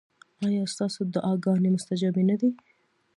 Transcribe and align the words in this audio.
ایا 0.45 0.63
ستاسو 0.73 0.99
دعاګانې 1.13 1.69
مستجابې 1.75 2.23
نه 2.29 2.35
دي؟ 2.39 2.49